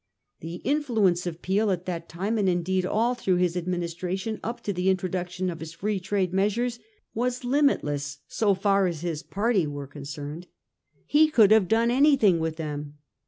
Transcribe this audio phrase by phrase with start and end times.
[0.39, 4.73] The influence of Peel at that time, and indeed all through his administration up to
[4.73, 6.79] the introduction of his Eree Trade measures,
[7.13, 10.47] was limitless, so far as his party were concerned.
[11.05, 12.95] He could have done anything with them.